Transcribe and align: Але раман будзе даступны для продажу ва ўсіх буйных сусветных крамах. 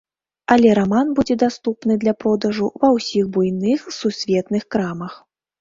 Але 0.53 0.69
раман 0.79 1.11
будзе 1.19 1.35
даступны 1.43 1.97
для 2.03 2.13
продажу 2.25 2.71
ва 2.85 2.89
ўсіх 2.97 3.29
буйных 3.37 3.87
сусветных 4.01 4.63
крамах. 4.75 5.17